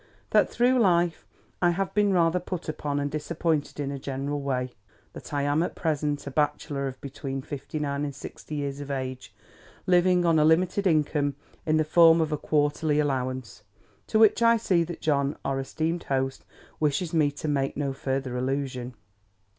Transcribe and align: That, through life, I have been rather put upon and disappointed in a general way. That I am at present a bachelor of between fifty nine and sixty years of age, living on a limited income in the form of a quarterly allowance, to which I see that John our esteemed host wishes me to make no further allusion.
That, 0.31 0.49
through 0.49 0.79
life, 0.79 1.27
I 1.61 1.69
have 1.69 1.93
been 1.93 2.11
rather 2.11 2.39
put 2.39 2.67
upon 2.67 2.99
and 2.99 3.11
disappointed 3.11 3.79
in 3.79 3.91
a 3.91 3.99
general 3.99 4.41
way. 4.41 4.71
That 5.13 5.31
I 5.31 5.43
am 5.43 5.61
at 5.61 5.75
present 5.75 6.25
a 6.25 6.31
bachelor 6.31 6.87
of 6.87 6.99
between 7.01 7.43
fifty 7.43 7.77
nine 7.77 8.03
and 8.03 8.15
sixty 8.15 8.55
years 8.55 8.79
of 8.79 8.89
age, 8.89 9.31
living 9.85 10.25
on 10.25 10.39
a 10.39 10.43
limited 10.43 10.87
income 10.87 11.35
in 11.67 11.77
the 11.77 11.83
form 11.83 12.19
of 12.19 12.31
a 12.31 12.37
quarterly 12.39 12.99
allowance, 12.99 13.61
to 14.07 14.17
which 14.17 14.41
I 14.41 14.57
see 14.57 14.83
that 14.85 15.01
John 15.01 15.37
our 15.45 15.59
esteemed 15.59 16.05
host 16.05 16.45
wishes 16.79 17.13
me 17.13 17.29
to 17.33 17.47
make 17.47 17.77
no 17.77 17.93
further 17.93 18.35
allusion. 18.35 18.95